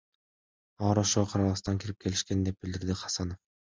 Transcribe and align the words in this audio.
Алар 0.85 1.01
ошого 1.01 1.29
карабастан 1.33 1.77
кирип 1.85 2.01
келишкен,— 2.07 2.43
деп 2.49 2.59
билдирди 2.65 2.97
Хасанов. 3.03 3.43